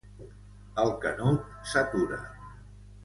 El 0.83 0.93
Canut 1.03 1.53
s'atura. 1.75 2.21